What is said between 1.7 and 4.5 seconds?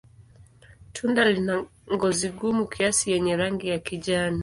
ngozi gumu kiasi yenye rangi ya kijani.